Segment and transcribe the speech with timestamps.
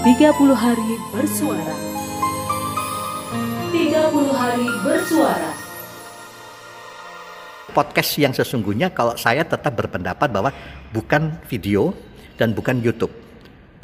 [0.00, 1.76] 30 hari bersuara.
[3.68, 5.52] 30 hari bersuara.
[7.76, 10.56] Podcast yang sesungguhnya kalau saya tetap berpendapat bahwa
[10.96, 11.92] bukan video
[12.40, 13.12] dan bukan YouTube.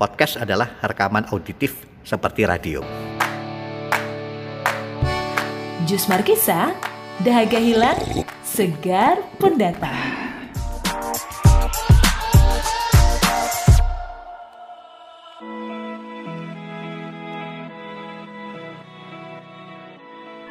[0.00, 2.80] Podcast adalah rekaman auditif seperti radio.
[5.84, 6.72] Jus Markisa,
[7.20, 10.35] dahaga hilang, segar pendatang.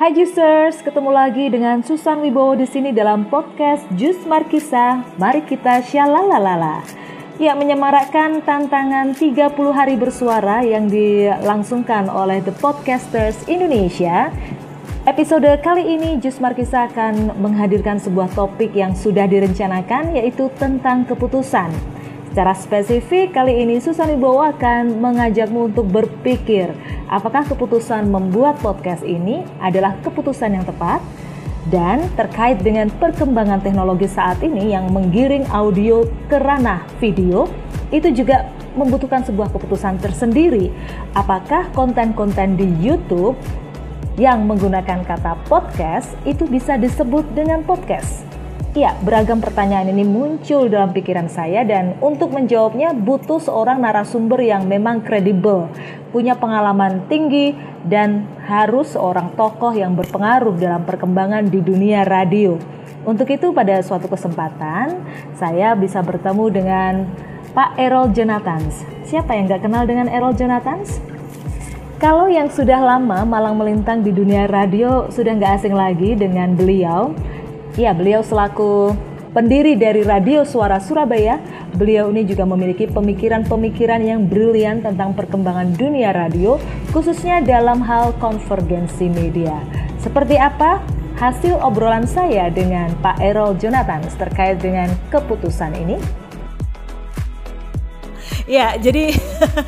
[0.05, 5.01] Hai Juicers, ketemu lagi dengan Susan Wibowo di sini dalam podcast Jus Markisa.
[5.17, 6.85] Mari kita syalalalala.
[7.41, 14.29] Ya, menyemarakkan tantangan 30 hari bersuara yang dilangsungkan oleh The Podcasters Indonesia.
[15.09, 21.73] Episode kali ini Jus Markisa akan menghadirkan sebuah topik yang sudah direncanakan yaitu tentang keputusan.
[22.35, 26.67] Secara spesifik, kali ini Susan Wibowo akan mengajakmu untuk berpikir
[27.07, 30.99] apakah keputusan membuat podcast ini adalah keputusan yang tepat?
[31.71, 37.47] Dan terkait dengan perkembangan teknologi saat ini yang menggiring audio ke ranah video
[37.87, 40.75] itu juga membutuhkan sebuah keputusan tersendiri.
[41.15, 43.39] Apakah konten-konten di YouTube
[44.19, 48.34] yang menggunakan kata podcast itu bisa disebut dengan podcast
[48.75, 54.67] Ya, beragam pertanyaan ini muncul dalam pikiran saya dan untuk menjawabnya butuh seorang narasumber yang
[54.67, 55.71] memang kredibel,
[56.11, 57.55] punya pengalaman tinggi
[57.87, 62.59] dan harus seorang tokoh yang berpengaruh dalam perkembangan di dunia radio.
[63.07, 65.07] Untuk itu pada suatu kesempatan
[65.39, 67.07] saya bisa bertemu dengan
[67.55, 68.83] Pak Errol Jonathans.
[69.07, 70.99] Siapa yang gak kenal dengan Errol Jonathans?
[71.95, 77.15] Kalau yang sudah lama malang melintang di dunia radio sudah nggak asing lagi dengan beliau,
[77.75, 78.95] Ya, beliau selaku
[79.35, 81.43] pendiri dari Radio Suara Surabaya,
[81.75, 86.55] beliau ini juga memiliki pemikiran-pemikiran yang brilian tentang perkembangan dunia radio,
[86.95, 89.59] khususnya dalam hal konvergensi media.
[89.99, 90.79] Seperti apa
[91.19, 95.99] hasil obrolan saya dengan Pak Errol Jonathan terkait dengan keputusan ini?
[98.47, 99.11] Ya, jadi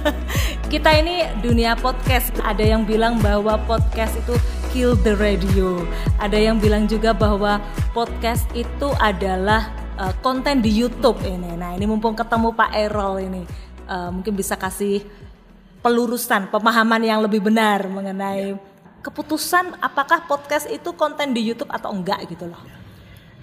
[0.71, 2.31] kita ini dunia podcast.
[2.39, 4.31] Ada yang bilang bahwa podcast itu
[4.71, 5.83] kill the radio.
[6.19, 7.59] Ada yang bilang juga bahwa
[7.95, 11.55] podcast itu adalah uh, konten di YouTube ini.
[11.55, 13.43] Nah, ini mumpung ketemu Pak Errol ini,
[13.87, 15.03] uh, mungkin bisa kasih
[15.79, 18.57] pelurusan, pemahaman yang lebih benar mengenai
[19.01, 22.59] keputusan apakah podcast itu konten di YouTube atau enggak gitu loh.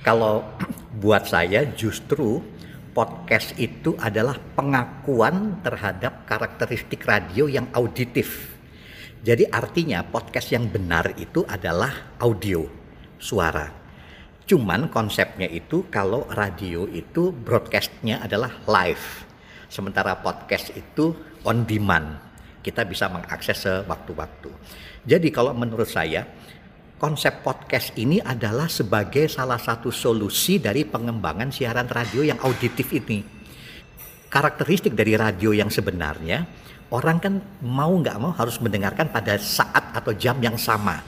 [0.04, 0.44] Kalau
[1.02, 2.44] buat saya justru
[2.94, 8.53] podcast itu adalah pengakuan terhadap karakteristik radio yang auditif
[9.24, 12.68] jadi artinya podcast yang benar itu adalah audio,
[13.16, 13.72] suara.
[14.44, 19.24] Cuman konsepnya itu kalau radio itu broadcastnya adalah live.
[19.72, 22.20] Sementara podcast itu on demand.
[22.60, 24.52] Kita bisa mengakses sewaktu-waktu.
[25.08, 26.28] Jadi kalau menurut saya
[27.00, 33.24] konsep podcast ini adalah sebagai salah satu solusi dari pengembangan siaran radio yang auditif ini.
[34.28, 36.44] Karakteristik dari radio yang sebenarnya
[36.94, 41.02] orang kan mau nggak mau harus mendengarkan pada saat atau jam yang sama.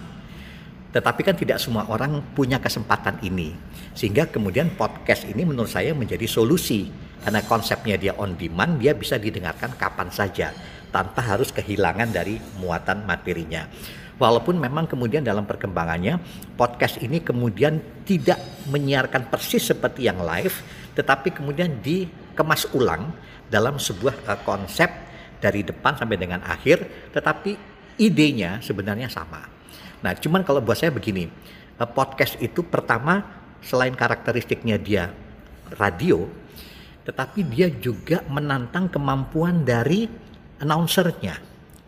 [0.91, 3.55] Tetapi kan tidak semua orang punya kesempatan ini.
[3.95, 6.91] Sehingga kemudian podcast ini menurut saya menjadi solusi.
[7.23, 10.51] Karena konsepnya dia on demand, dia bisa didengarkan kapan saja.
[10.91, 13.69] Tanpa harus kehilangan dari muatan materinya.
[14.17, 16.17] Walaupun memang kemudian dalam perkembangannya
[16.57, 17.77] podcast ini kemudian
[18.09, 18.41] tidak
[18.73, 20.57] menyiarkan persis seperti yang live,
[20.97, 23.13] tetapi kemudian dikemas ulang
[23.53, 24.89] dalam sebuah uh, konsep
[25.47, 27.55] dari depan sampai dengan akhir, tetapi
[28.03, 29.47] idenya sebenarnya sama.
[30.03, 31.31] Nah, cuman kalau buat saya begini,
[31.79, 33.23] eh, podcast itu pertama
[33.63, 35.15] selain karakteristiknya dia
[35.79, 36.27] radio,
[37.07, 40.11] tetapi dia juga menantang kemampuan dari
[40.59, 41.39] announcernya,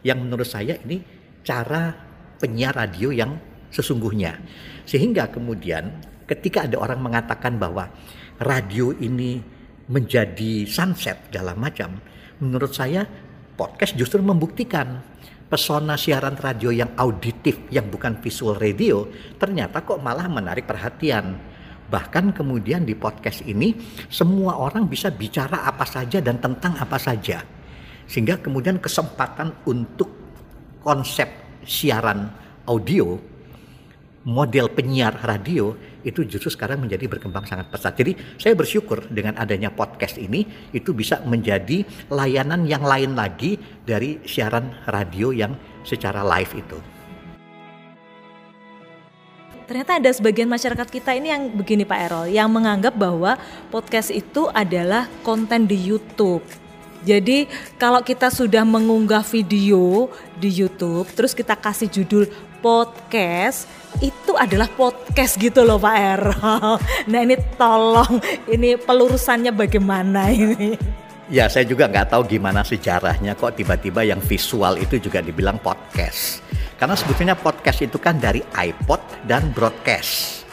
[0.07, 1.03] yang menurut saya ini
[1.43, 1.91] cara
[2.39, 3.35] penyiar radio yang
[3.75, 4.39] sesungguhnya.
[4.87, 5.91] Sehingga kemudian
[6.25, 7.91] ketika ada orang mengatakan bahwa
[8.41, 9.43] radio ini
[9.89, 11.99] menjadi sunset segala macam,
[12.39, 13.05] menurut saya
[13.59, 15.03] podcast justru membuktikan
[15.51, 21.35] pesona siaran radio yang auditif yang bukan visual radio ternyata kok malah menarik perhatian.
[21.89, 23.75] Bahkan kemudian di podcast ini
[24.13, 27.43] semua orang bisa bicara apa saja dan tentang apa saja.
[28.07, 30.13] Sehingga kemudian kesempatan untuk
[30.85, 31.27] konsep
[31.65, 32.29] siaran
[32.69, 33.38] audio
[34.27, 37.95] model penyiar radio itu justru sekarang menjadi berkembang sangat pesat.
[37.95, 44.19] Jadi saya bersyukur dengan adanya podcast ini itu bisa menjadi layanan yang lain lagi dari
[44.25, 45.55] siaran radio yang
[45.87, 46.79] secara live itu.
[49.69, 53.37] Ternyata ada sebagian masyarakat kita ini yang begini Pak Erol, yang menganggap bahwa
[53.69, 56.41] podcast itu adalah konten di YouTube.
[57.07, 57.47] Jadi
[57.79, 62.27] kalau kita sudah mengunggah video di YouTube, terus kita kasih judul
[62.59, 63.71] podcast,
[64.03, 66.23] itu adalah podcast gitu loh Pak Er.
[67.11, 68.19] Nah ini tolong,
[68.51, 70.75] ini pelurusannya bagaimana ini?
[71.29, 76.41] Ya saya juga nggak tahu gimana sejarahnya kok tiba-tiba yang visual itu juga dibilang podcast.
[76.81, 80.47] Karena sebetulnya podcast itu kan dari iPod dan broadcast.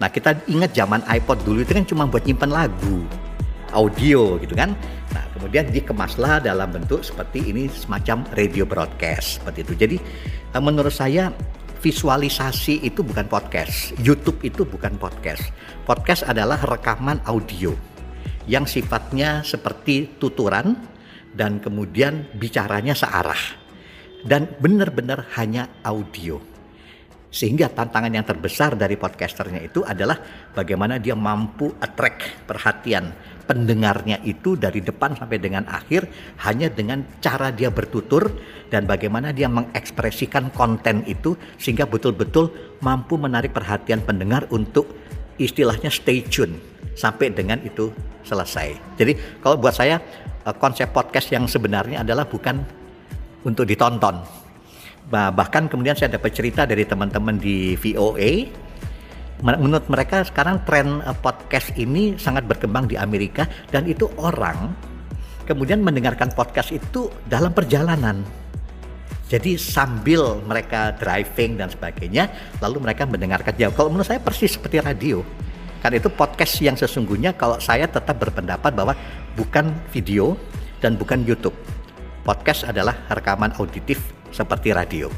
[0.00, 3.04] Nah kita ingat zaman iPod dulu itu kan cuma buat nyimpan lagu,
[3.76, 4.72] audio gitu kan.
[5.16, 9.72] Nah kemudian dikemaslah dalam bentuk seperti ini semacam radio broadcast seperti itu.
[9.80, 9.96] Jadi
[10.52, 11.32] eh, menurut saya
[11.80, 15.48] visualisasi itu bukan podcast, YouTube itu bukan podcast.
[15.88, 17.72] Podcast adalah rekaman audio
[18.44, 20.76] yang sifatnya seperti tuturan
[21.32, 23.40] dan kemudian bicaranya searah
[24.28, 26.55] dan benar-benar hanya audio.
[27.36, 30.16] Sehingga tantangan yang terbesar dari podcasternya itu adalah
[30.56, 33.12] bagaimana dia mampu attract perhatian
[33.44, 36.08] pendengarnya itu dari depan sampai dengan akhir
[36.48, 38.32] hanya dengan cara dia bertutur
[38.72, 42.50] dan bagaimana dia mengekspresikan konten itu sehingga betul-betul
[42.80, 44.96] mampu menarik perhatian pendengar untuk
[45.36, 46.56] istilahnya stay tune
[46.96, 47.92] sampai dengan itu
[48.24, 48.96] selesai.
[48.96, 49.12] Jadi
[49.44, 50.00] kalau buat saya
[50.42, 52.64] eh, konsep podcast yang sebenarnya adalah bukan
[53.44, 54.45] untuk ditonton.
[55.10, 58.50] Bahkan kemudian saya dapat cerita dari teman-teman di VOA
[59.44, 64.72] menurut mereka sekarang tren eh, podcast ini sangat berkembang di Amerika dan itu orang
[65.44, 68.24] kemudian mendengarkan podcast itu dalam perjalanan.
[69.26, 72.30] Jadi sambil mereka driving dan sebagainya,
[72.62, 73.74] lalu mereka mendengarkan jauh.
[73.74, 75.22] Kalau menurut saya persis seperti radio.
[75.82, 78.94] Karena itu podcast yang sesungguhnya kalau saya tetap berpendapat bahwa
[79.34, 80.38] bukan video
[80.78, 81.54] dan bukan YouTube.
[82.22, 85.08] Podcast adalah rekaman auditif seperti radio.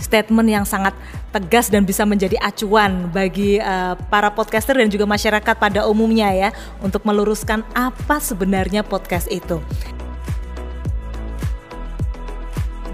[0.00, 0.96] Statement yang sangat
[1.28, 6.50] tegas dan bisa menjadi acuan bagi uh, para podcaster dan juga masyarakat pada umumnya ya
[6.80, 9.60] untuk meluruskan apa sebenarnya podcast itu.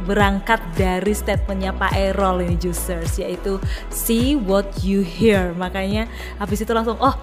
[0.06, 3.58] berangkat dari statementnya Pak Erol ini Juicers yaitu
[3.90, 6.06] see what you hear makanya
[6.38, 7.18] habis itu langsung oh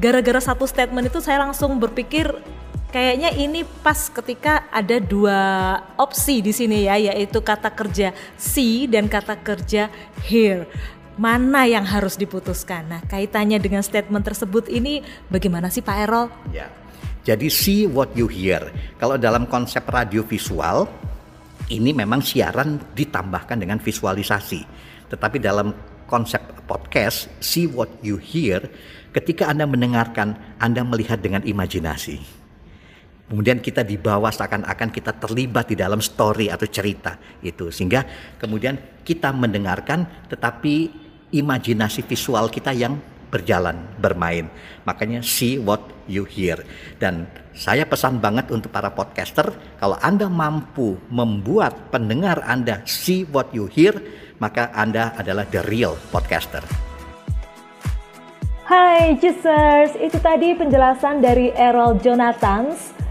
[0.00, 2.32] gara-gara satu statement itu saya langsung berpikir
[2.92, 5.40] kayaknya ini pas ketika ada dua
[5.96, 9.88] opsi di sini ya yaitu kata kerja see dan kata kerja
[10.28, 10.68] hear
[11.16, 15.00] mana yang harus diputuskan nah kaitannya dengan statement tersebut ini
[15.32, 16.28] bagaimana sih Pak Erol?
[16.52, 16.68] Ya.
[17.22, 18.74] Jadi see what you hear.
[18.98, 20.90] Kalau dalam konsep radio visual
[21.70, 24.66] ini memang siaran ditambahkan dengan visualisasi.
[25.06, 25.70] Tetapi dalam
[26.10, 28.66] konsep podcast, see what you hear,
[29.14, 32.41] ketika Anda mendengarkan, Anda melihat dengan imajinasi.
[33.30, 37.70] Kemudian kita dibawa seakan-akan kita terlibat di dalam story atau cerita itu.
[37.72, 38.04] Sehingga
[38.36, 40.90] kemudian kita mendengarkan tetapi
[41.32, 43.00] imajinasi visual kita yang
[43.32, 44.52] berjalan, bermain.
[44.84, 46.60] Makanya see what you hear.
[47.00, 47.24] Dan
[47.56, 49.48] saya pesan banget untuk para podcaster,
[49.80, 53.96] kalau Anda mampu membuat pendengar Anda see what you hear,
[54.36, 56.60] maka Anda adalah the real podcaster.
[58.68, 63.01] Hai Juicers, itu tadi penjelasan dari Errol Jonathans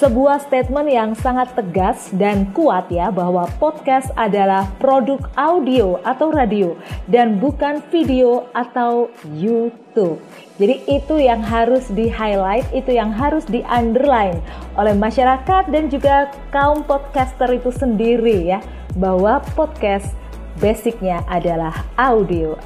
[0.00, 6.72] sebuah statement yang sangat tegas dan kuat ya bahwa podcast adalah produk audio atau radio
[7.04, 10.16] dan bukan video atau YouTube.
[10.56, 14.40] Jadi itu yang harus di-highlight, itu yang harus di-underline
[14.80, 18.64] oleh masyarakat dan juga kaum podcaster itu sendiri ya
[18.96, 20.16] bahwa podcast
[20.64, 22.56] basicnya adalah audio.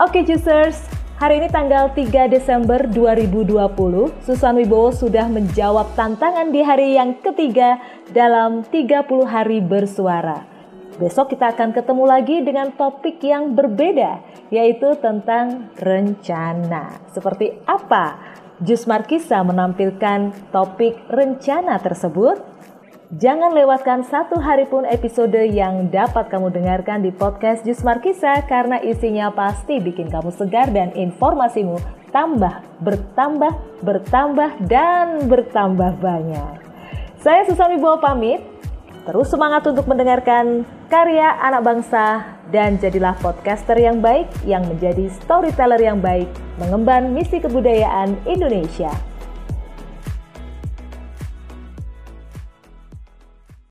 [0.00, 6.62] Oke, okay, juicers, Hari ini tanggal 3 Desember 2020, Susan Wibowo sudah menjawab tantangan di
[6.62, 7.82] hari yang ketiga
[8.14, 10.46] dalam 30 hari bersuara.
[11.02, 14.22] Besok kita akan ketemu lagi dengan topik yang berbeda,
[14.54, 17.02] yaitu tentang rencana.
[17.10, 18.22] Seperti apa
[18.62, 22.47] Jus Markisa menampilkan topik rencana tersebut?
[23.08, 28.84] Jangan lewatkan satu hari pun episode yang dapat kamu dengarkan di podcast Jus Markisa karena
[28.84, 31.80] isinya pasti bikin kamu segar dan informasimu
[32.12, 36.60] tambah, bertambah, bertambah, dan bertambah banyak.
[37.24, 38.44] Saya Susan Wibowo pamit,
[39.08, 45.80] terus semangat untuk mendengarkan karya anak bangsa dan jadilah podcaster yang baik yang menjadi storyteller
[45.80, 46.28] yang baik
[46.60, 49.07] mengemban misi kebudayaan Indonesia.